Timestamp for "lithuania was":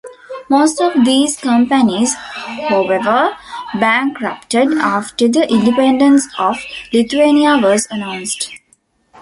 6.91-7.87